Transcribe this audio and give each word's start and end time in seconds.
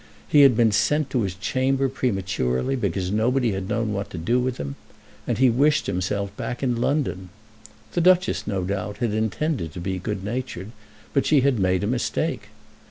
He 0.27 0.41
had 0.41 0.57
been 0.57 0.71
sent 0.71 1.11
to 1.11 1.21
his 1.21 1.35
chamber 1.35 1.87
prematurely, 1.87 2.75
because 2.75 3.11
nobody 3.11 3.51
had 3.51 3.69
known 3.69 3.93
what 3.93 4.09
to 4.09 4.17
do 4.17 4.39
with 4.39 4.57
him; 4.57 4.73
and 5.27 5.37
he 5.37 5.51
wished 5.51 5.85
himself 5.85 6.35
back 6.35 6.63
in 6.63 6.81
London. 6.81 7.29
The 7.91 8.01
Duchess, 8.01 8.47
no 8.47 8.63
doubt, 8.63 8.97
had 8.97 9.13
intended 9.13 9.71
to 9.73 9.79
be 9.79 9.99
good 9.99 10.23
natured, 10.23 10.71
but 11.13 11.27
she 11.27 11.41
had 11.41 11.59
made 11.59 11.83
a 11.83 11.85
mistake. 11.85 12.47